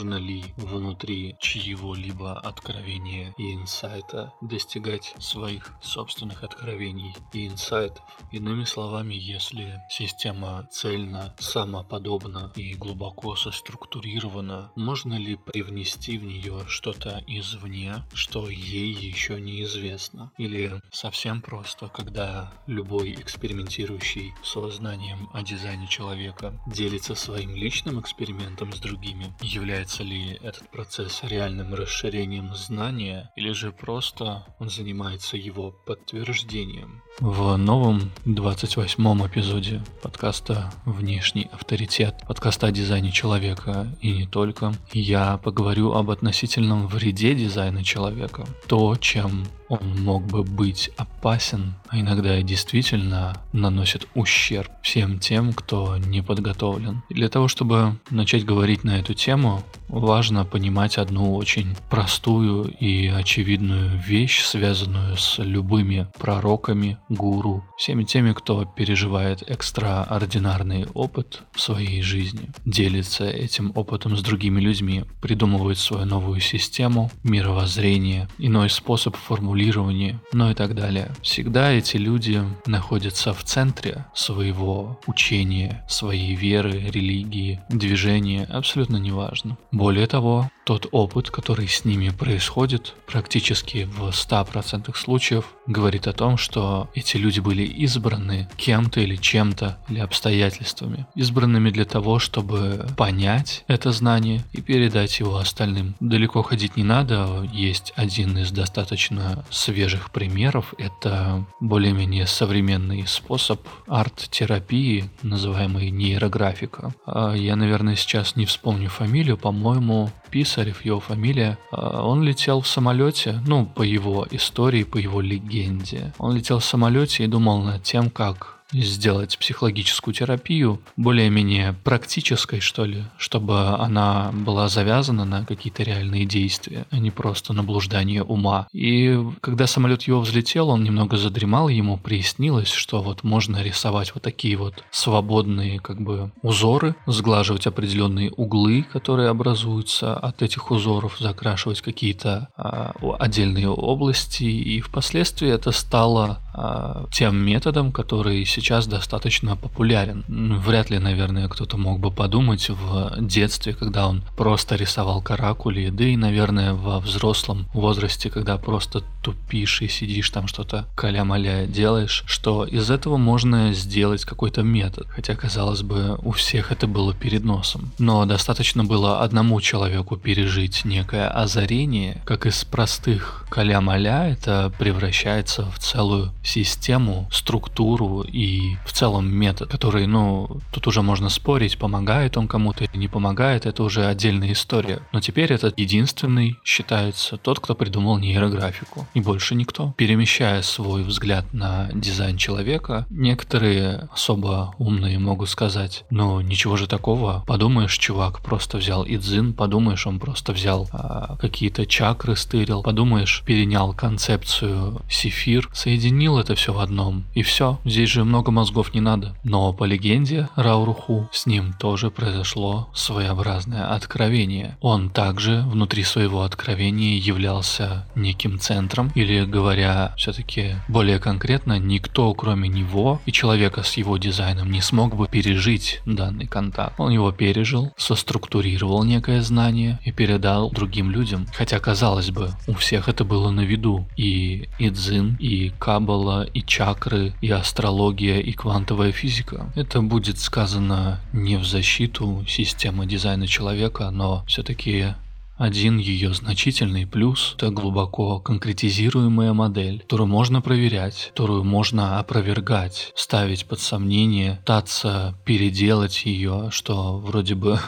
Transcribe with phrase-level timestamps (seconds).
[0.00, 8.02] Можно ли внутри чьего-либо откровения и инсайта достигать своих собственных откровений и инсайтов?
[8.32, 17.22] Иными словами, если система цельна, самоподобна и глубоко соструктурирована, можно ли привнести в нее что-то
[17.26, 20.32] извне, что ей еще неизвестно?
[20.38, 28.80] Или совсем просто, когда любой экспериментирующий сознанием о дизайне человека делится своим личным экспериментом с
[28.80, 37.02] другими, является ли этот процесс реальным расширением знания или же просто он занимается его подтверждением?
[37.18, 45.36] В новом 28-м эпизоде подкаста «Внешний авторитет», подкаста о дизайне человека и не только, я
[45.36, 48.46] поговорю об относительном вреде дизайна человека.
[48.68, 55.52] То, чем он мог бы быть опасен, а иногда и действительно наносит ущерб всем тем,
[55.52, 57.02] кто не подготовлен.
[57.08, 63.06] И для того, чтобы начать говорить на эту тему, важно понимать одну очень простую и
[63.08, 72.02] очевидную вещь, связанную с любыми пророками, гуру, всеми теми, кто переживает экстраординарный опыт в своей
[72.02, 80.20] жизни, делится этим опытом с другими людьми, придумывает свою новую систему, мировоззрение, иной способ формулирования
[80.32, 81.10] ну и так далее.
[81.22, 89.56] Всегда эти люди находятся в центре своего учения, своей веры, религии, движения, абсолютно неважно.
[89.72, 96.36] Более того, тот опыт, который с ними происходит, практически в 100% случаев, говорит о том,
[96.36, 101.06] что эти люди были избраны кем-то или чем-то, или обстоятельствами.
[101.14, 105.94] Избранными для того, чтобы понять это знание и передать его остальным.
[106.00, 110.74] Далеко ходить не надо, есть один из достаточно свежих примеров.
[110.78, 116.92] Это более-менее современный способ арт-терапии, называемый нейрографика.
[117.06, 122.68] А я, наверное, сейчас не вспомню фамилию, по-моему, Писарев, его фамилия, а, он летел в
[122.68, 126.12] самолете, ну, по его истории, по его легенде.
[126.18, 132.84] Он летел в самолете и думал над тем, как сделать психологическую терапию более-менее практической, что
[132.84, 138.68] ли, чтобы она была завязана на какие-то реальные действия, а не просто на блуждание ума.
[138.72, 144.22] И когда самолет его взлетел, он немного задремал, ему приснилось, что вот можно рисовать вот
[144.22, 151.80] такие вот свободные как бы узоры, сглаживать определенные углы, которые образуются от этих узоров, закрашивать
[151.80, 160.24] какие-то а, отдельные области, и впоследствии это стало а, тем методом, который сейчас достаточно популярен.
[160.28, 166.04] Вряд ли, наверное, кто-то мог бы подумать в детстве, когда он просто рисовал каракули, да
[166.04, 172.64] и, наверное, во взрослом возрасте, когда просто тупишь и сидишь там что-то каля-маля делаешь, что
[172.64, 175.06] из этого можно сделать какой-то метод.
[175.08, 177.92] Хотя, казалось бы, у всех это было перед носом.
[177.98, 185.78] Но достаточно было одному человеку пережить некое озарение, как из простых каля-маля это превращается в
[185.78, 188.49] целую систему, структуру и
[188.84, 193.66] в целом метод, который, ну, тут уже можно спорить, помогает он кому-то или не помогает,
[193.66, 195.00] это уже отдельная история.
[195.12, 199.06] Но теперь этот единственный считается тот, кто придумал нейрографику.
[199.14, 199.94] И больше никто.
[199.96, 207.44] Перемещая свой взгляд на дизайн человека, некоторые особо умные могут сказать, ну, ничего же такого,
[207.46, 213.92] подумаешь, чувак просто взял идзин, подумаешь, он просто взял а, какие-то чакры стырил, подумаешь, перенял
[213.92, 217.24] концепцию сефир, соединил это все в одном.
[217.34, 219.34] И все, здесь же много мозгов не надо.
[219.44, 224.76] Но по легенде Рауруху с ним тоже произошло своеобразное откровение.
[224.80, 232.68] Он также внутри своего откровения являлся неким центром, или говоря все-таки более конкретно, никто кроме
[232.68, 236.94] него и человека с его дизайном не смог бы пережить данный контакт.
[236.98, 241.46] Он его пережил, соструктурировал некое знание и передал другим людям.
[241.54, 244.06] Хотя, казалось бы, у всех это было на виду.
[244.16, 249.72] И Идзин, и Каббала, и чакры, и астрология, и квантовая физика.
[249.74, 255.14] Это будет сказано не в защиту системы дизайна человека, но все-таки
[255.60, 263.66] один ее значительный плюс– это глубоко конкретизируемая модель, которую можно проверять, которую можно опровергать, ставить
[263.66, 267.78] под сомнение, пытаться переделать ее, что вроде бы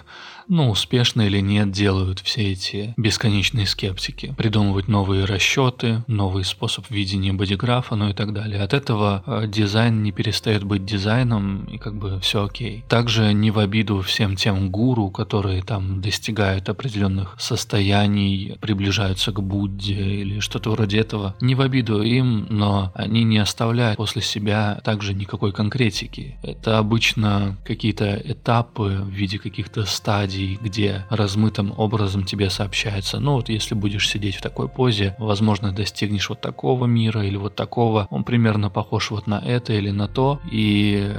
[0.48, 4.34] ну, успешно или нет, делают все эти бесконечные скептики.
[4.36, 8.60] Придумывать новые расчеты, новый способ видения бодиграфа, ну и так далее.
[8.60, 12.84] От этого э, дизайн не перестает быть дизайном, и как бы все окей.
[12.88, 19.94] Также не в обиду всем тем гуру, которые там достигают определенных состояний, приближаются к Будде
[19.94, 21.34] или что-то вроде этого.
[21.40, 26.36] Не в обиду им, но они не оставляют после себя также никакой конкретики.
[26.42, 33.34] Это обычно какие-то этапы в виде каких-то стадий, стадий, где размытым образом тебе сообщается, ну
[33.34, 38.06] вот если будешь сидеть в такой позе, возможно, достигнешь вот такого мира или вот такого,
[38.10, 41.12] он примерно похож вот на это или на то, и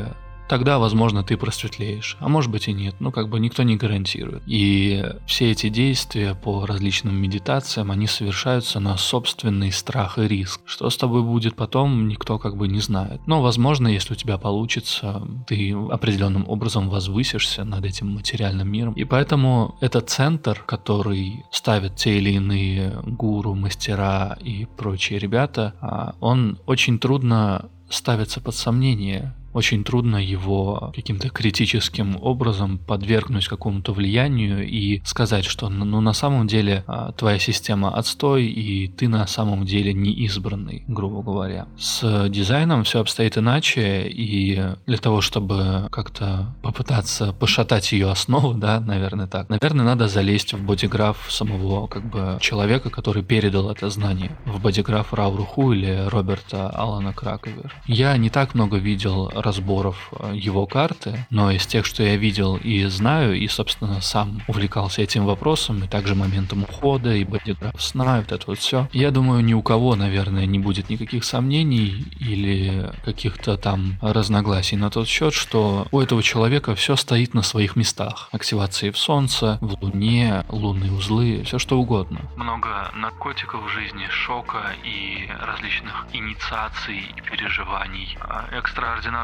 [0.48, 2.18] тогда, возможно, ты просветлеешь.
[2.20, 2.96] А может быть и нет.
[3.00, 4.44] Ну, как бы никто не гарантирует.
[4.46, 10.62] И все эти действия по различным медитациям, они совершаются на собственный страх и риск.
[10.66, 13.22] Что с тобой будет потом, никто как бы не знает.
[13.26, 18.94] Но, возможно, если у тебя получится, ты определенным образом возвысишься над этим материальным миром.
[18.94, 26.16] И поэтому этот центр, который ставят те или иные гуру, мастера и прочие ребята, а,
[26.20, 34.68] он очень трудно ставится под сомнение очень трудно его каким-то критическим образом подвергнуть какому-то влиянию
[34.68, 39.26] и сказать, что ну, ну на самом деле а, твоя система отстой и ты на
[39.28, 41.68] самом деле не избранный, грубо говоря.
[41.78, 48.80] С дизайном все обстоит иначе и для того, чтобы как-то попытаться пошатать ее основу, да,
[48.80, 54.32] наверное так, наверное, надо залезть в бодиграф самого как бы человека, который передал это знание,
[54.46, 57.74] в бодиграф Рауруху или Роберта Алана Краковер.
[57.86, 62.58] Я не так много видел разборов э, его карты, но из тех, что я видел
[62.58, 68.18] и знаю, и, собственно, сам увлекался этим вопросом, и также моментом ухода, и бодиграф сна,
[68.18, 72.06] и вот это вот все, я думаю, ни у кого, наверное, не будет никаких сомнений
[72.20, 77.76] или каких-то там разногласий на тот счет, что у этого человека все стоит на своих
[77.76, 78.30] местах.
[78.32, 82.22] Активации в Солнце, в Луне, лунные узлы, все что угодно.
[82.36, 88.48] Много наркотиков в жизни, шока и различных инициаций и переживаний, а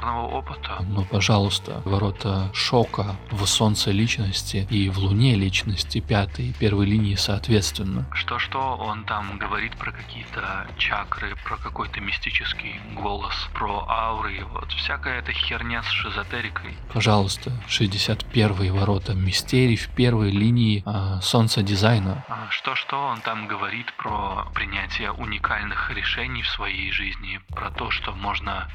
[0.10, 0.84] жизненного опыта.
[0.88, 8.06] Но, пожалуйста, ворота шока в солнце личности и в луне личности пятой первой линии соответственно.
[8.14, 15.20] Что-что он там говорит про какие-то чакры, про какой-то мистический голос, про ауры, вот всякая
[15.20, 16.78] эта херня с шизотерикой.
[16.94, 22.24] Пожалуйста, 61 ворота мистерий в первой линии а, солнца дизайна.
[22.28, 28.12] А что-что он там говорит про принятие уникальных решений в своей жизни, про то, что
[28.14, 28.68] можно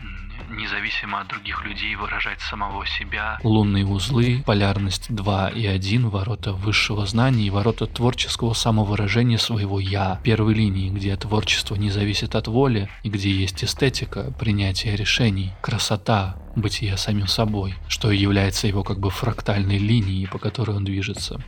[0.50, 3.38] независимо других людей выражать самого себя.
[3.42, 10.20] Лунные узлы, полярность 2 и 1, ворота высшего знания и ворота творческого самовыражения своего «я»
[10.22, 16.36] первой линии, где творчество не зависит от воли и где есть эстетика, принятие решений, красота,
[16.56, 21.40] бытия самим собой, что является его как бы фрактальной линией, по которой он движется.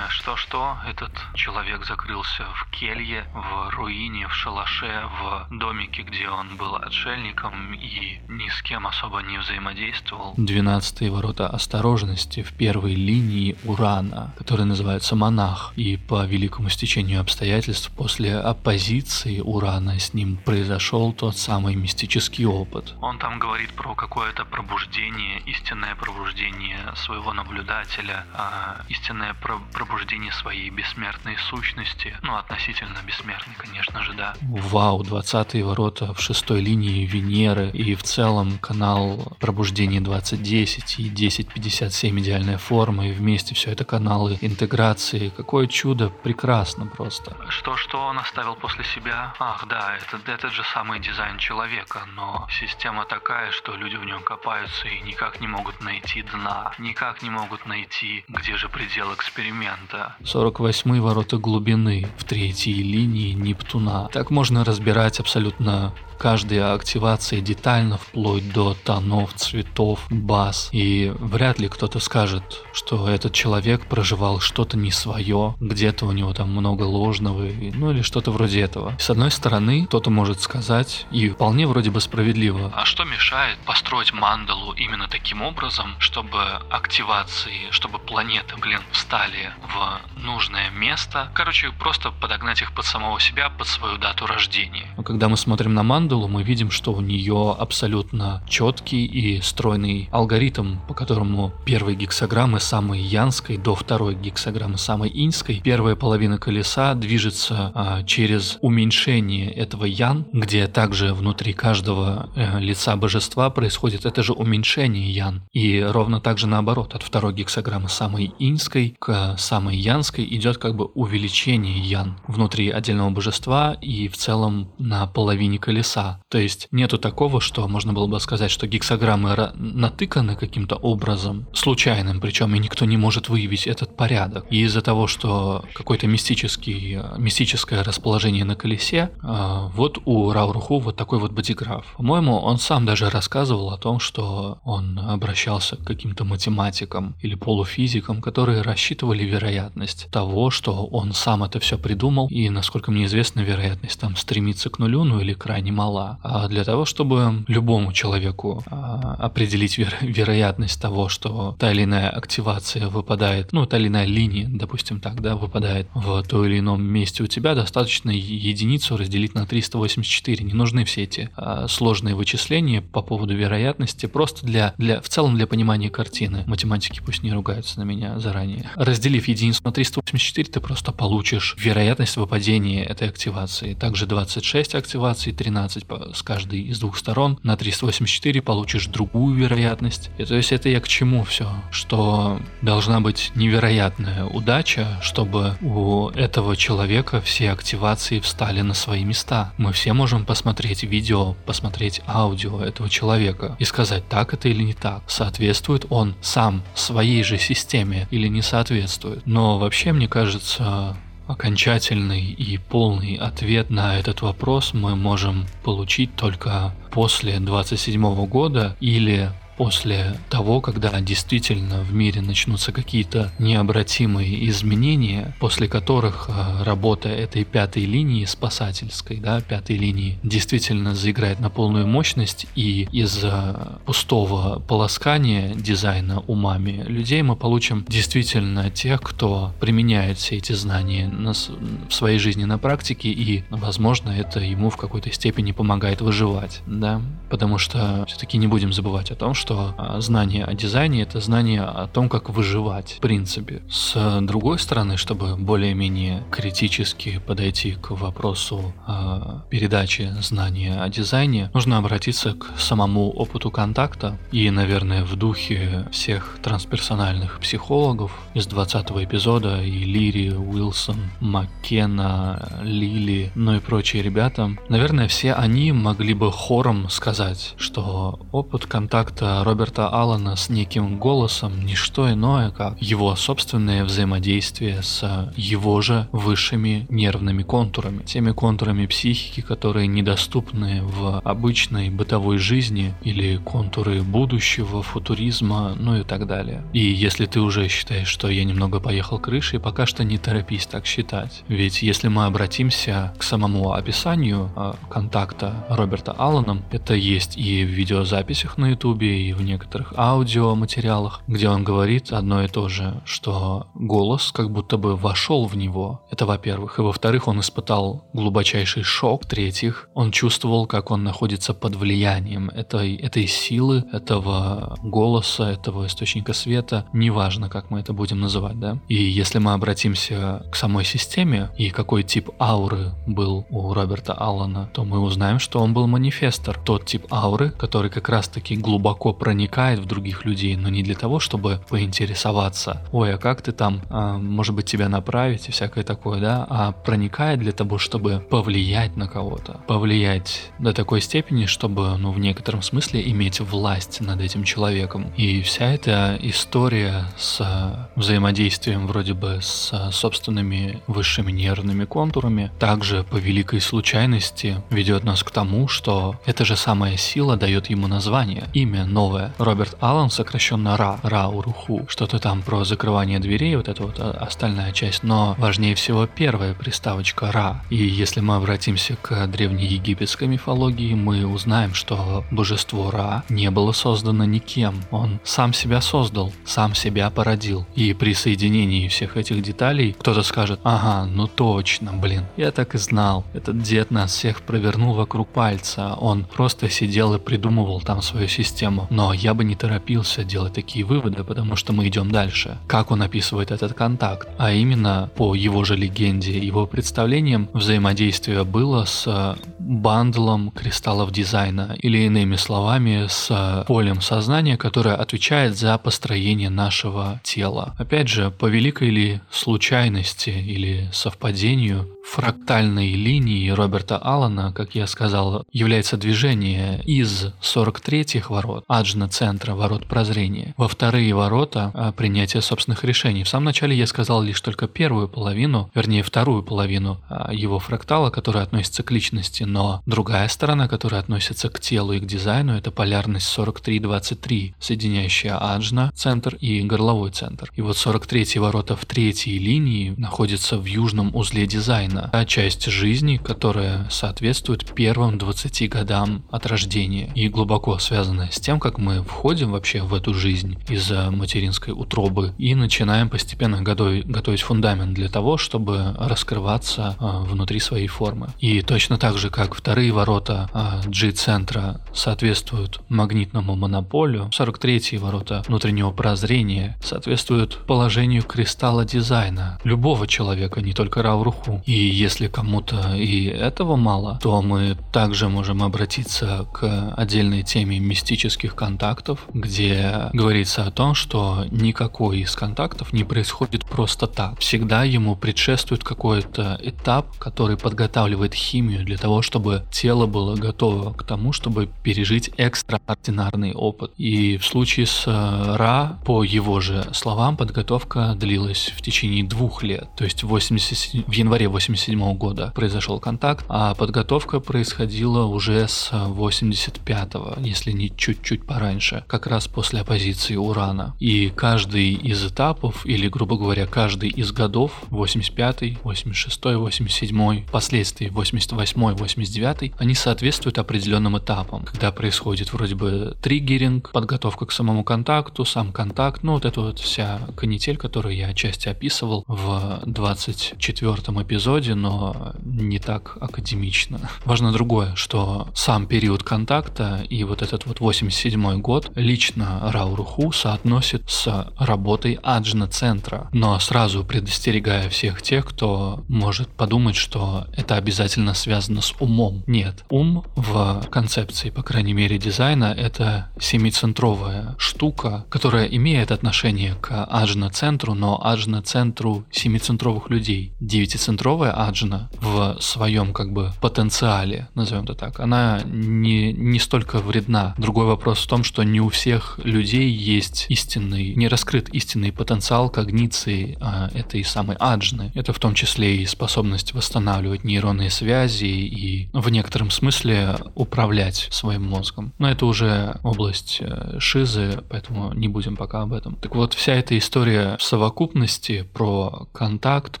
[0.08, 6.76] Что-что, этот человек закрылся в келье, в руине, в шалаше, в домике, где он был
[6.76, 10.34] отшельником и ни с кем особо не взаимодействовал.
[10.36, 17.90] Двенадцатые ворота осторожности в первой линии Урана, который называется монах, и по великому стечению обстоятельств
[17.96, 22.94] после оппозиции Урана с ним произошел тот самый мистический опыт.
[23.00, 30.70] Он там говорит про какое-то пробуждение, истинное пробуждение своего наблюдателя, а истинное про пробуждение своей
[30.70, 34.34] бессмертной сущности, ну, относительно бессмертной, конечно же, да.
[34.42, 42.20] Вау, 20 ворота в шестой линии Венеры и в целом канал пробуждения 2010 и 1057
[42.20, 45.32] идеальная форма, и вместе все это каналы интеграции.
[45.36, 47.36] Какое чудо, прекрасно просто.
[47.48, 49.34] Что-что он оставил после себя?
[49.40, 54.22] Ах, да, это этот же самый дизайн человека, но система такая, что люди в нем
[54.22, 59.14] копают копаются и никак не могут найти дна, никак не могут найти, где же предел
[59.14, 60.16] эксперимента.
[60.24, 64.10] 48 ворота глубины в третьей линии Нептуна.
[64.12, 70.68] Так можно разбирать абсолютно каждой активации детально, вплоть до тонов, цветов, баз.
[70.72, 76.32] И вряд ли кто-то скажет, что этот человек проживал что-то не свое, где-то у него
[76.32, 77.42] там много ложного,
[77.74, 78.96] ну или что-то вроде этого.
[78.98, 84.12] С одной стороны, кто-то может сказать, и вполне вроде бы справедливо, а что мешает построить
[84.34, 91.28] мандалу именно таким образом, чтобы активации, чтобы планеты, блин, встали в нужное место.
[91.34, 94.86] Короче, просто подогнать их под самого себя, под свою дату рождения.
[95.04, 100.78] Когда мы смотрим на мандалу, мы видим, что у нее абсолютно четкий и стройный алгоритм,
[100.88, 107.70] по которому первой гексограммы самой янской до второй гексограммы самой инской первая половина колеса движется
[107.74, 114.32] а, через уменьшение этого ян, где также внутри каждого э, лица божества происходит это же
[114.32, 115.42] уменьшение ян.
[115.52, 120.74] И ровно так же наоборот, от второй гексограммы самой инской к самой янской идет как
[120.74, 126.20] бы увеличение ян внутри отдельного божества и в целом на половине колеса.
[126.28, 132.20] То есть нету такого, что можно было бы сказать, что гексограммы натыканы каким-то образом, случайным,
[132.20, 134.46] причем и никто не может выявить этот порядок.
[134.50, 140.96] И из-за того, что какое-то мистический, мистическое расположение на колесе, а, вот у Рауруху вот
[140.96, 141.94] такой вот бодиграф.
[141.96, 147.34] По-моему, он сам даже рассказывал о том, что что он обращался к каким-то математикам или
[147.34, 153.40] полуфизикам, которые рассчитывали вероятность того, что он сам это все придумал, и, насколько мне известно,
[153.40, 156.20] вероятность там стремится к нулю, ну или крайне мала.
[156.22, 162.08] А для того, чтобы любому человеку а, определить веро- вероятность того, что та или иная
[162.08, 166.84] активация выпадает, ну, та или иная линия, допустим так, да, выпадает в то или ином
[166.84, 170.44] месте у тебя, достаточно единицу разделить на 384.
[170.44, 175.36] Не нужны все эти а, сложные вычисления по поводу вероятности, просто для, для, в целом
[175.36, 176.44] для понимания картины.
[176.46, 178.70] Математики пусть не ругаются на меня заранее.
[178.76, 183.74] Разделив единицу на 384, ты просто получишь вероятность выпадения этой активации.
[183.74, 185.84] Также 26 активаций, 13
[186.14, 187.38] с каждой из двух сторон.
[187.42, 190.10] На 384 получишь другую вероятность.
[190.18, 191.48] И то есть это я к чему все?
[191.70, 199.52] Что должна быть невероятная удача, чтобы у этого человека все активации встали на свои места.
[199.58, 204.74] Мы все можем посмотреть видео, посмотреть аудио этого человека и сказать, так это или не
[204.74, 205.02] так.
[205.08, 209.26] Соответствует он сам своей же системе или не соответствует.
[209.26, 216.74] Но вообще, мне кажется, окончательный и полный ответ на этот вопрос мы можем получить только
[216.90, 225.68] после 27 года или после того, когда действительно в мире начнутся какие-то необратимые изменения, после
[225.68, 232.46] которых э, работа этой пятой линии спасательской, да, пятой линии, действительно заиграет на полную мощность,
[232.54, 240.52] и из-за пустого полоскания дизайна умами людей мы получим действительно тех, кто применяет все эти
[240.52, 246.00] знания на, в своей жизни на практике, и, возможно, это ему в какой-то степени помогает
[246.00, 250.54] выживать, да, потому что все-таки не будем забывать о том, что что а, знание о
[250.54, 253.60] дизайне это знание о том, как выживать в принципе.
[253.68, 261.76] С другой стороны, чтобы более-менее критически подойти к вопросу э, передачи знания о дизайне, нужно
[261.76, 269.62] обратиться к самому опыту контакта и, наверное, в духе всех трансперсональных психологов из 20 эпизода
[269.62, 276.88] и Лири, Уилсон, Маккена, Лили, ну и прочие ребята, наверное, все они могли бы хором
[276.88, 283.84] сказать, что опыт контакта Роберта Аллана с неким голосом не что иное, как его собственное
[283.84, 292.38] взаимодействие с его же высшими нервными контурами, теми контурами психики, которые недоступны в обычной бытовой
[292.38, 296.62] жизни или контуры будущего, футуризма, ну и так далее.
[296.72, 300.86] И если ты уже считаешь, что я немного поехал крышей, пока что не торопись так
[300.86, 301.42] считать.
[301.48, 307.68] Ведь если мы обратимся к самому описанию э, контакта Роберта Алланом, это есть и в
[307.68, 314.32] видеозаписях на ютубе, в некоторых аудиоматериалах, где он говорит одно и то же, что голос
[314.32, 316.02] как будто бы вошел в него.
[316.10, 316.78] Это во-первых.
[316.78, 319.24] И во-вторых, он испытал глубочайший шок.
[319.24, 326.32] В-третьих, он чувствовал, как он находится под влиянием этой, этой силы, этого голоса, этого источника
[326.32, 326.86] света.
[326.92, 328.78] Неважно, как мы это будем называть, да?
[328.88, 334.68] И если мы обратимся к самой системе и какой тип ауры был у Роберта Аллана,
[334.74, 336.58] то мы узнаем, что он был манифестор.
[336.58, 341.20] Тот тип ауры, который как раз-таки глубоко проникает в других людей, но не для того,
[341.20, 345.48] чтобы поинтересоваться, ой, а как ты там, а, может быть, тебя направить?
[345.48, 351.00] и всякое такое, да, а проникает для того, чтобы повлиять на кого-то, повлиять до такой
[351.00, 355.12] степени, чтобы, ну, в некотором смысле иметь власть над этим человеком.
[355.16, 363.16] И вся эта история с взаимодействием вроде бы с собственными высшими нервными контурами, также по
[363.16, 368.84] великой случайности ведет нас к тому, что эта же самая сила дает ему название, имя,
[368.84, 369.32] но новое.
[369.38, 371.86] Роберт Аллен, сокращенно Ра, Ра Уруху.
[371.88, 375.02] Что-то там про закрывание дверей, вот эта вот а, остальная часть.
[375.02, 377.62] Но важнее всего первая приставочка Ра.
[377.70, 384.24] И если мы обратимся к древнеегипетской мифологии, мы узнаем, что божество Ра не было создано
[384.24, 384.82] никем.
[384.90, 387.66] Он сам себя создал, сам себя породил.
[387.74, 392.78] И при соединении всех этих деталей кто-то скажет, ага, ну точно, блин, я так и
[392.78, 393.24] знал.
[393.34, 395.94] Этот дед нас всех провернул вокруг пальца.
[396.00, 398.86] Он просто сидел и придумывал там свою систему.
[398.94, 402.58] Но я бы не торопился делать такие выводы, потому что мы идем дальше.
[402.68, 404.28] Как он описывает этот контакт?
[404.38, 411.76] А именно, по его же легенде, его представлениям, взаимодействие было с э, бандлом кристаллов дизайна,
[411.82, 417.74] или иными словами, с э, полем сознания, которое отвечает за построение нашего тела.
[417.76, 425.44] Опять же, по великой ли случайности или совпадению, фрактальной линией Роберта Аллана, как я сказал,
[425.50, 432.84] является движение из 43-х ворот, аджна центра ворот прозрения, во вторые ворота а, принятия собственных
[432.84, 433.24] решений.
[433.24, 438.10] В самом начале я сказал лишь только первую половину, вернее вторую половину а, его фрактала,
[438.10, 442.70] которая относится к личности, но другая сторона, которая относится к телу и к дизайну, это
[442.70, 447.50] полярность 43-23, соединяющая аджна центр и горловой центр.
[447.56, 453.16] И вот 43 ворота в третьей линии находятся в южном узле дизайна, та часть жизни,
[453.16, 459.52] которая соответствует первым 20 годам от рождения и глубоко связанная с тем, как мы входим
[459.52, 465.36] вообще в эту жизнь из-за материнской утробы и начинаем постепенно готовить, готовить фундамент для того,
[465.36, 468.28] чтобы раскрываться э, внутри своей формы.
[468.38, 470.50] И точно так же, как вторые ворота
[470.86, 480.72] G-центра соответствуют магнитному монополю, 43 ворота внутреннего прозрения соответствуют положению кристалла дизайна любого человека, не
[480.72, 481.62] только Рауруху.
[481.66, 488.54] И если кому-то и этого мало, то мы также можем обратиться к отдельной теме мистических
[488.54, 494.38] контактов, где говорится о том, что никакой из контактов не происходит просто так.
[494.38, 501.04] Всегда ему предшествует какой-то этап, который подготавливает химию для того, чтобы тело было готово к
[501.04, 503.92] тому, чтобы пережить экстраординарный опыт.
[503.96, 509.62] И в случае с э, Ра, по его же словам, подготовка длилась в течение двух
[509.62, 509.88] лет.
[509.96, 515.90] То есть в, 80, в январе 87 года произошел контакт, а подготовка происходила уже с
[515.92, 520.94] 85-го, если не чуть-чуть пораньше, как раз после оппозиции Урана.
[521.00, 528.94] И каждый из этапов, или, грубо говоря, каждый из годов, 85-й, 86-й, 87-й, впоследствии 88-й,
[528.94, 535.72] 89-й, они соответствуют определенным этапам, когда происходит вроде бы триггеринг, подготовка к самому контакту, сам
[535.72, 542.34] контакт, ну вот эта вот вся канитель, которую я отчасти описывал в 24-м эпизоде, но
[542.44, 544.10] не так академично.
[544.24, 551.10] Важно другое, что сам период контакта и вот этот вот 87 год лично Рауруху соотносит
[551.10, 558.34] с работой Аджна центра, но сразу предостерегая всех тех, кто может подумать, что это обязательно
[558.34, 559.42] связано с умом.
[559.46, 567.04] Нет, ум в концепции, по крайней мере, дизайна, это семицентровая штука, которая имеет отношение к
[567.04, 570.52] Аджна центру, но Аджна центру семицентровых людей.
[570.60, 577.54] Девятицентровая Аджна в своем как бы потенциале, назовем это так, она не, не столько вредна.
[577.58, 582.70] Другой вопрос в том, что не у всех людей есть истинный, не раскрыт истинный потенциал
[582.70, 585.12] когниции а, этой самой аджны.
[585.14, 591.64] Это в том числе и способность восстанавливать нейронные связи и в некотором смысле управлять своим
[591.64, 592.12] мозгом.
[592.18, 596.16] Но это уже область э, шизы, поэтому не будем пока об этом.
[596.16, 600.00] Так вот, вся эта история в совокупности про контакт,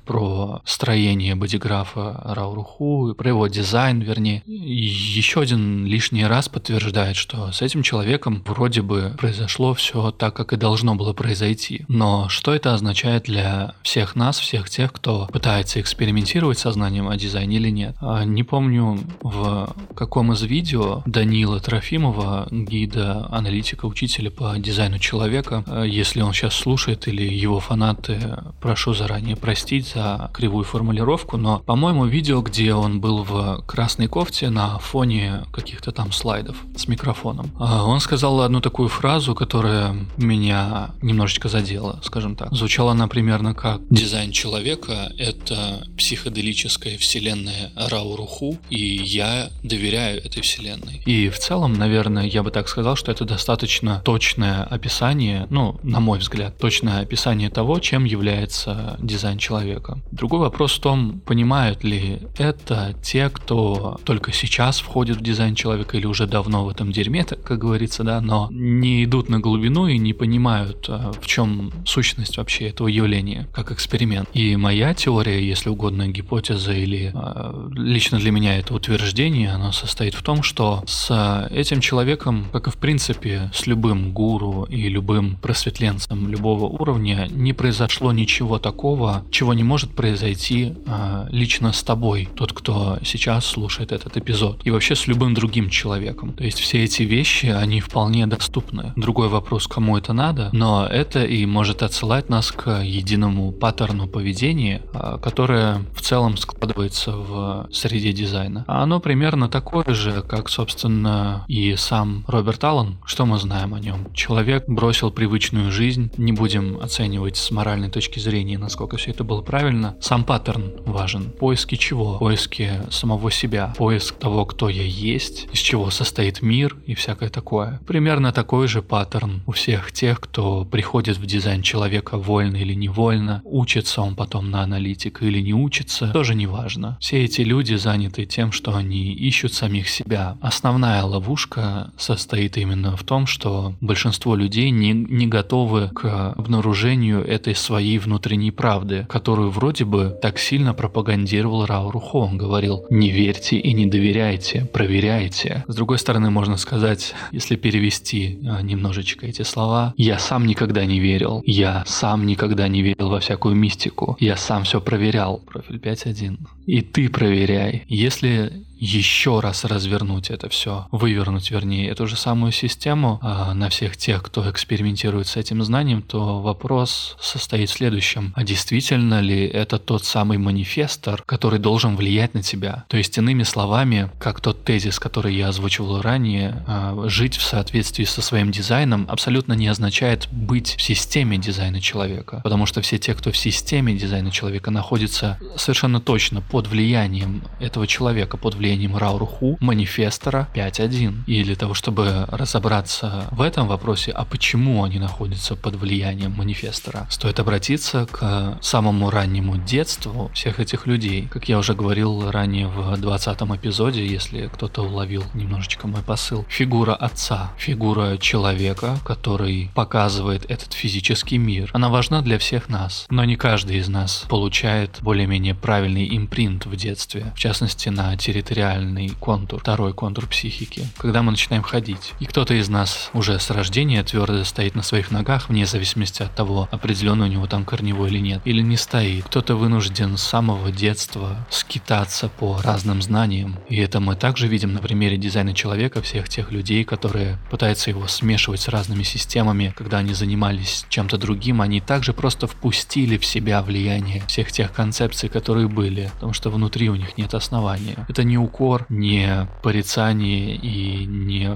[0.00, 7.60] про строение бодиграфа Рауруху, про его дизайн, вернее, еще один лишний раз подтверждает, что с
[7.60, 11.84] этим человеком вроде бы произошло все так, как и должно было произойти.
[11.88, 17.56] Но что это означает для всех нас, всех тех, кто пытается экспериментировать сознанием о дизайне
[17.56, 17.94] или нет?
[18.00, 25.62] А, не помню, в каком из видео Данила Трофимова, гида, аналитика, учителя по дизайну человека,
[25.66, 28.18] а, если он сейчас слушает или его фанаты,
[28.62, 34.50] прошу заранее простить за кривую формулировку, но, по-моему, видео, где он был в красной кофте
[34.50, 40.90] на фоне каких-то там слайдов с микрофоном, а, он сказал одну такую фразу, которая меня
[41.02, 42.52] немножечко задела, скажем так.
[42.52, 51.02] Звучала она примерно как «Дизайн человека— это психоделическая вселенная Рауруху, и я доверяю этой вселенной».
[51.06, 56.00] И в целом, наверное, я бы так сказал, что это достаточно точное описание, ну, на
[56.00, 59.98] мой взгляд, точное описание того, чем является дизайн человека.
[60.10, 65.96] Другой вопрос в том, понимают ли это те, кто только сейчас входит в дизайн человека
[65.96, 69.98] или уже давно в этом дерьме, как говорится, да, но не идут на глубину и
[69.98, 74.28] не понимают, а, в чем сущность вообще этого явления, как эксперимент.
[74.32, 80.14] И моя теория, если угодно, гипотеза или а, лично для меня это утверждение, оно состоит
[80.14, 85.36] в том, что с этим человеком, как и в принципе с любым гуру и любым
[85.36, 92.28] просветленцем любого уровня, не произошло ничего такого, чего не может произойти а, лично с тобой,
[92.34, 96.32] тот, кто сейчас слушает этот эпизод, и вообще с любым другим человеком.
[96.32, 98.92] То есть все эти вещи, они вполне доступны.
[98.96, 104.82] Другой вопрос, кому это надо, но это и может отсылать нас к единому паттерну поведения,
[104.92, 108.64] а, которое в целом складывается в среде дизайна.
[108.66, 112.98] А оно примерно такое же, как, собственно, и сам Роберт Аллен.
[113.04, 114.12] Что мы знаем о нем?
[114.14, 119.42] Человек бросил привычную жизнь, не будем оценивать с моральной точки зрения, насколько все это было
[119.42, 119.96] правильно.
[120.00, 121.30] Сам паттерн важен.
[121.30, 122.18] Поиски чего?
[122.18, 123.74] Поиски самого себя.
[123.76, 127.80] Поиск того, кто я есть, из чего состоит мир и всякое такое.
[127.86, 133.42] Примерно такой же паттерн у всех тех, кто приходит в дизайн человека вольно или невольно,
[133.44, 136.96] учится он потом на аналитика или не учится, тоже не важно.
[137.00, 140.36] Все эти люди заняты тем, что они ищут самих себя.
[140.40, 147.54] Основная ловушка состоит именно в том, что большинство людей не, не готовы к обнаружению этой
[147.54, 152.16] своей внутренней правды, которую вроде бы так сильно пропагандировал Рао Рухо.
[152.16, 155.64] Он говорил, не верьте и не доверяйте, проверяйте.
[155.66, 161.00] С другой стороны, можно сказать, если перевести а, немножечко эти слова, я сам никогда не
[161.00, 165.38] верил, я сам никогда не верил во всякую мистику, я сам все проверял.
[165.38, 166.36] Профиль 5.1.
[166.66, 167.84] И ты проверяй.
[167.88, 173.96] Если еще раз развернуть это все, вывернуть, вернее, эту же самую систему а, на всех
[173.96, 178.32] тех, кто экспериментирует с этим знанием, то вопрос состоит в следующем.
[178.36, 182.84] А действительно ли это тот самый манифестор, который должен влиять на тебя?
[182.88, 188.04] То есть, иными словами, как тот тезис, который я озвучивал ранее, а, жить в соответствии
[188.04, 192.40] со своим дизайном абсолютно не означает быть в системе дизайна человека.
[192.42, 197.86] Потому что все те, кто в системе дизайна человека находятся совершенно точно под влиянием этого
[197.86, 201.24] человека, под влиянием влиянием Рауруху манифестора 5.1.
[201.26, 207.06] И для того, чтобы разобраться в этом вопросе, а почему они находятся под влиянием манифестора,
[207.10, 211.28] стоит обратиться к самому раннему детству всех этих людей.
[211.30, 216.46] Как я уже говорил ранее в 20 эпизоде, если кто-то уловил немножечко мой посыл.
[216.48, 221.68] Фигура отца, фигура человека, который показывает этот физический мир.
[221.74, 226.74] Она важна для всех нас, но не каждый из нас получает более-менее правильный импринт в
[226.76, 232.12] детстве, в частности на территориальном реальный контур, второй контур психики, когда мы начинаем ходить.
[232.20, 236.34] И кто-то из нас уже с рождения твердо стоит на своих ногах, вне зависимости от
[236.34, 239.24] того, определенно у него там корневой или нет, или не стоит.
[239.24, 243.58] Кто-то вынужден с самого детства скитаться по разным знаниям.
[243.68, 248.06] И это мы также видим на примере дизайна человека, всех тех людей, которые пытаются его
[248.06, 253.62] смешивать с разными системами, когда они занимались чем-то другим, они также просто впустили в себя
[253.62, 258.06] влияние всех тех концепций, которые были, потому что внутри у них нет основания.
[258.08, 261.50] Это не укор, не порицание и не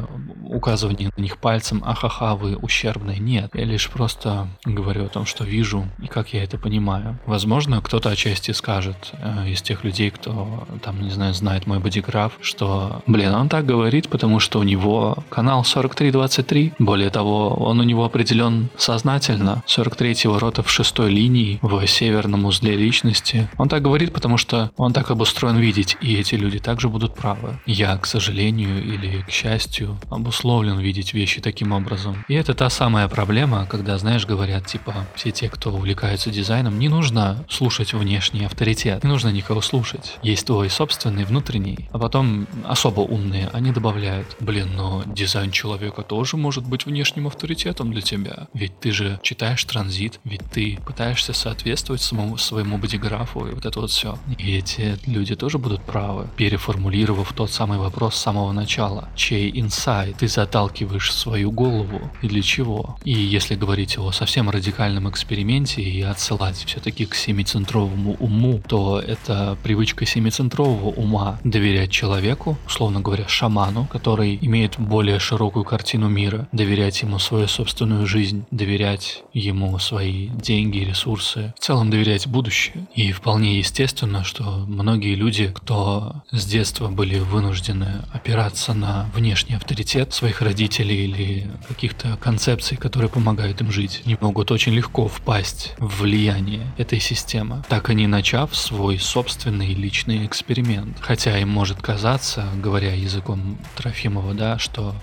[0.45, 3.19] указывание на них пальцем, ахаха, вы ущербные.
[3.19, 7.19] Нет, я лишь просто говорю о том, что вижу и как я это понимаю.
[7.27, 12.33] Возможно, кто-то отчасти скажет э, из тех людей, кто там, не знаю, знает мой бодиграф,
[12.41, 16.75] что, блин, он так говорит, потому что у него канал 4323.
[16.79, 19.63] Более того, он у него определен сознательно.
[19.67, 23.49] 43 рота в шестой линии в северном узле личности.
[23.59, 27.17] Он так говорит, потому что он так обустроен видеть, и эти люди также также будут
[27.17, 27.59] правы.
[27.67, 32.25] Я, к сожалению или к счастью, обусловлен видеть вещи таким образом.
[32.29, 36.89] И это та самая проблема, когда, знаешь, говорят, типа, все те, кто увлекаются дизайном, не
[36.89, 40.19] нужно слушать внешний авторитет, не нужно никого слушать.
[40.23, 46.37] Есть твой собственный внутренний, а потом особо умные, они добавляют, блин, но дизайн человека тоже
[46.37, 48.47] может быть внешним авторитетом для тебя.
[48.55, 53.81] Ведь ты же читаешь транзит, ведь ты пытаешься соответствовать самому своему бодиграфу и вот это
[53.81, 54.17] вот все.
[54.39, 59.09] И эти люди тоже будут правы, переф сформулировав тот самый вопрос с самого начала.
[59.17, 62.99] Чей инсайт ты заталкиваешь в свою голову и для чего?
[63.05, 69.57] И если говорить о совсем радикальном эксперименте и отсылать все-таки к семицентровому уму, то это
[69.63, 77.01] привычка семицентрового ума доверять человеку, условно говоря, шаману, который имеет более широкую картину мира, доверять
[77.01, 82.87] ему свою собственную жизнь, доверять ему свои деньги, ресурсы, в целом доверять будущее.
[82.95, 90.13] И вполне естественно, что многие люди, кто с детства были вынуждены опираться на внешний авторитет
[90.13, 96.03] своих родителей или каких-то концепций, которые помогают им жить, не могут очень легко впасть в
[96.03, 100.97] влияние этой системы, так и не начав свой собственный личный эксперимент.
[101.01, 104.97] Хотя им может казаться, говоря языком Трофимова, да, что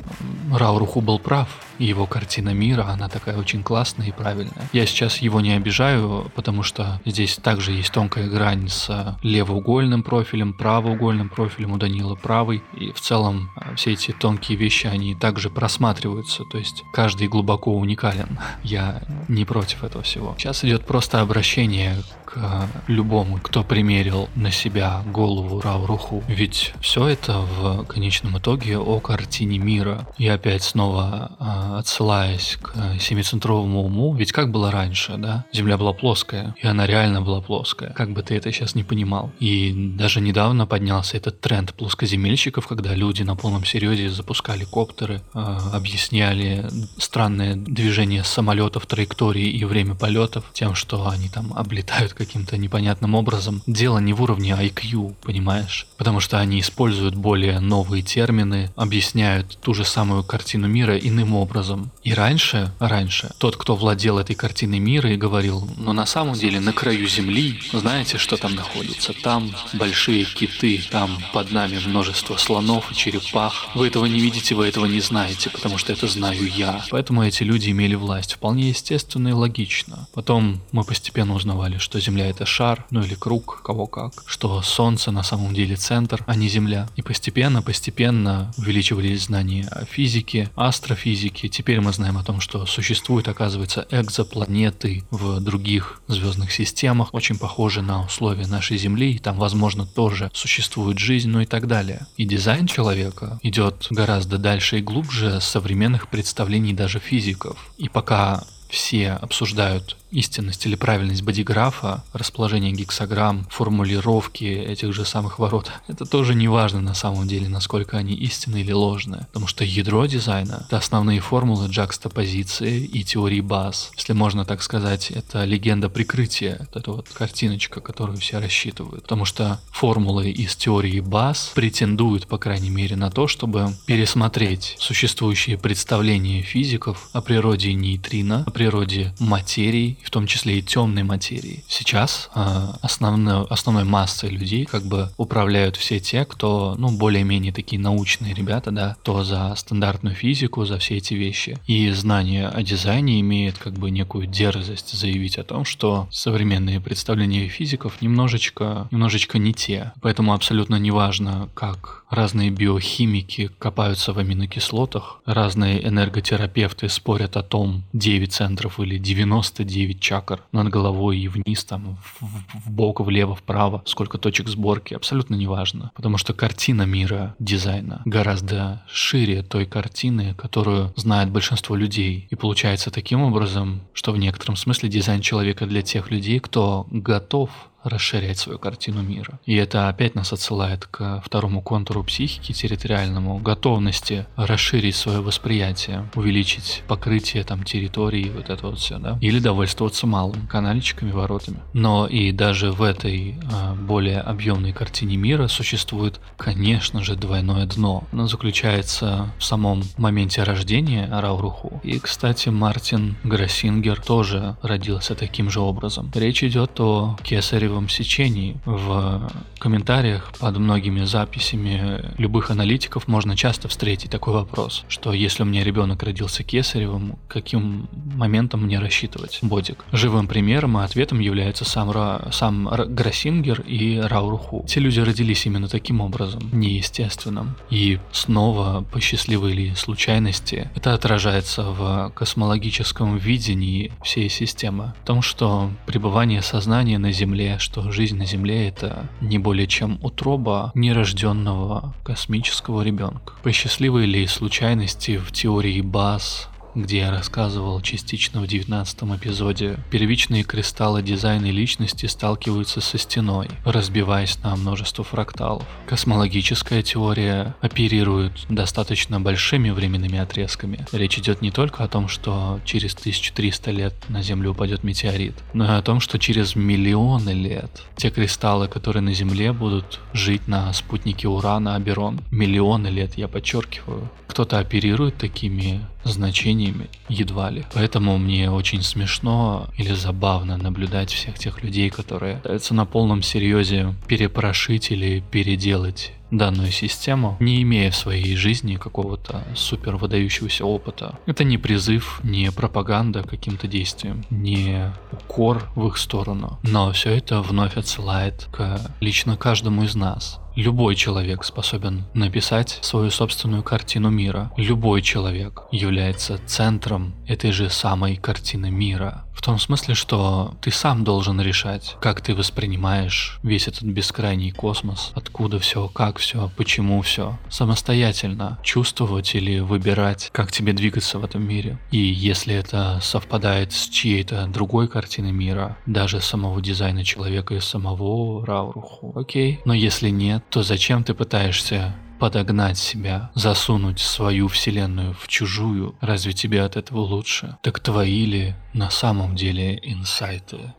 [0.52, 1.48] Рауруху был прав,
[1.80, 4.70] его картина мира, она такая очень классная и правильная.
[4.74, 10.54] Я сейчас его не обижаю, потому что здесь также есть тонкая грань с левоугольным профилем,
[10.54, 12.64] правоугольным профилем у Данила правый.
[12.74, 16.44] И в целом а, все эти тонкие вещи, они также просматриваются.
[16.46, 18.40] То есть каждый глубоко уникален.
[18.64, 20.36] Я не против этого всего.
[20.38, 21.98] Сейчас идет просто обращение
[22.36, 26.22] к любому, кто примерил на себя голову Рауруху.
[26.28, 30.06] Ведь все это в конечном итоге о картине мира.
[30.18, 35.46] И опять снова а, отсылаясь к семицентровому уму, ведь как было раньше, да?
[35.54, 39.32] Земля была плоская, и она реально была плоская, как бы ты это сейчас не понимал.
[39.40, 46.70] И даже недавно поднялся этот тренд плоскоземельщиков, когда люди на полном серьезе запускали коптеры, объясняли
[46.98, 53.62] странное движение самолетов, траектории и время полетов тем, что они там облетают каким-то непонятным образом.
[53.68, 55.88] Дело не в уровне IQ, понимаешь?
[55.98, 61.92] Потому что они используют более новые термины, объясняют ту же самую картину мира иным образом.
[62.04, 66.60] И раньше, раньше, тот, кто владел этой картиной мира и говорил, но на самом деле
[66.60, 69.14] на краю Земли, знаете, что там находится?
[69.14, 73.68] Там большие киты, там под нами множество слонов и черепах.
[73.76, 76.84] Вы этого не видите, вы этого не знаете, потому что это знаю я.
[76.90, 78.34] Поэтому эти люди имели власть.
[78.34, 80.08] Вполне естественно и логично.
[80.14, 84.14] Потом мы постепенно узнавали, что Земля это шар, ну или круг, кого как.
[84.26, 86.88] Что Солнце на самом деле центр, а не Земля.
[86.96, 91.48] И постепенно, постепенно увеличивались знания о физике, астрофизике.
[91.48, 97.82] Теперь мы знаем о том, что существуют, оказывается, экзопланеты в других звездных системах, очень похожи
[97.82, 102.06] на условия нашей Земли, и там, возможно, тоже существует жизнь, ну и так далее.
[102.18, 107.72] И дизайн человека идет гораздо дальше и глубже современных представлений даже физиков.
[107.78, 115.72] И пока все обсуждают истинность или правильность бодиграфа, расположение гексограмм, формулировки этих же самых ворот,
[115.88, 119.28] это тоже не важно на самом деле, насколько они истинны или ложные.
[119.28, 123.92] Потому что ядро дизайна— это основные формулы джакстопозиции и теории баз.
[123.96, 129.04] Если можно так сказать, это легенда прикрытия, вот вот картиночка, которую все рассчитывают.
[129.04, 135.58] Потому что формулы из теории баз претендуют, по крайней мере, на то, чтобы пересмотреть существующие
[135.58, 141.64] представления физиков о природе нейтрино, о природе материи, в том числе и темной материи.
[141.68, 147.82] Сейчас э, основной, основной массой людей как бы управляют все те, кто, ну, более-менее такие
[147.82, 151.58] научные ребята, да, то за стандартную физику, за все эти вещи.
[151.68, 157.48] И знание о дизайне имеет как бы некую дерзость заявить о том, что современные представления
[157.48, 159.94] физиков немножечко, немножечко не те.
[160.02, 168.32] Поэтому абсолютно неважно, как разные биохимики копаются в аминокислотах, разные энерготерапевты спорят о том, 9
[168.32, 172.26] центров или 99 чакр над головой и вниз, там, в,
[172.66, 175.92] в бок, влево, вправо, сколько точек сборки, абсолютно неважно.
[175.96, 182.28] Потому что картина мира дизайна гораздо шире той картины, которую знает большинство людей.
[182.30, 187.50] И получается таким образом, что в некотором смысле дизайн человека для тех людей, кто готов
[187.86, 189.40] расширять свою картину мира.
[189.46, 196.84] И это опять нас отсылает к второму контуру психики, территориальному, готовности расширить свое восприятие, увеличить
[196.88, 201.60] покрытие там территории, вот это вот все, да, или довольствоваться малым, канальчиками, воротами.
[201.74, 208.04] Но и даже в этой а, более объемной картине мира существует, конечно же, двойное дно.
[208.12, 211.80] Оно заключается в самом моменте рождения Рауруху.
[211.84, 216.12] И, кстати, Мартин Гроссингер тоже родился таким же образом.
[216.14, 218.58] Речь идет о кесаревом кровавом сечении.
[218.66, 225.46] В комментариях под многими записями любых аналитиков можно часто встретить такой вопрос, что если у
[225.46, 229.84] меня ребенок родился кесаревым, каким моментом мне рассчитывать бодик?
[229.92, 234.66] Живым примером и ответом является сам, Ра, сам Гроссингер и Рауруху.
[234.68, 237.56] Те люди родились именно таким образом, неестественным.
[237.70, 244.94] И снова, по счастливой или случайности, это отражается в космологическом видении всей системы.
[245.04, 249.98] В том, что пребывание сознания на Земле, что жизнь на Земле это не более чем
[250.04, 253.34] утроба нерожденного космического ребенка.
[253.42, 260.44] По счастливой ли случайности в теории Бас где я рассказывал частично в 19 эпизоде, первичные
[260.44, 265.66] кристаллы дизайна личности сталкиваются со стеной, разбиваясь на множество фракталов.
[265.88, 270.86] Космологическая теория оперирует достаточно большими временными отрезками.
[270.92, 275.66] Речь идет не только о том, что через 1300 лет на Землю упадет метеорит, но
[275.66, 280.72] и о том, что через миллионы лет те кристаллы, которые на Земле будут жить на
[280.74, 287.66] спутнике Урана Аберон, миллионы лет, я подчеркиваю, кто-то оперирует такими значениями едва ли.
[287.74, 293.94] Поэтому мне очень смешно или забавно наблюдать всех тех людей, которые пытаются на полном серьезе
[294.08, 301.18] перепрошить или переделать данную систему, не имея в своей жизни какого-то супер выдающегося опыта.
[301.26, 307.42] Это не призыв, не пропаганда каким-то действием, не укор в их сторону, но все это
[307.42, 310.40] вновь отсылает к лично каждому из нас.
[310.56, 314.52] Любой человек способен написать свою собственную картину мира.
[314.56, 319.26] Любой человек является центром этой же самой картины мира.
[319.36, 325.12] В том смысле, что ты сам должен решать, как ты воспринимаешь весь этот бескрайний космос,
[325.14, 327.38] откуда все, как все, почему все.
[327.50, 331.78] Самостоятельно чувствовать или выбирать, как тебе двигаться в этом мире.
[331.92, 338.44] И если это совпадает с чьей-то другой картиной мира, даже самого дизайна человека и самого
[338.46, 339.60] Рауруху, окей.
[339.66, 346.34] Но если нет, то зачем ты пытаешься подогнать себя, засунуть свою вселенную в чужую, разве
[346.34, 347.58] тебе от этого лучше?
[347.62, 350.74] Так твои ли на самом деле инсайты?